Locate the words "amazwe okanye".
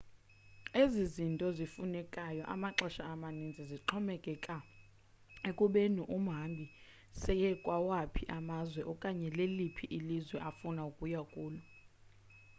8.37-9.27